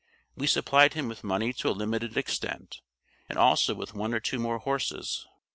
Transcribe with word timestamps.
We 0.35 0.47
supplied 0.47 0.95
him 0.95 1.07
with 1.07 1.23
money 1.23 1.53
to 1.53 1.69
a 1.69 1.77
limited 1.77 2.17
extent, 2.17 2.81
and 3.29 3.37
also 3.37 3.75
with 3.75 3.93
one 3.93 4.15
or 4.15 4.19
two 4.19 4.39
more 4.39 4.57
horses. 4.57 5.27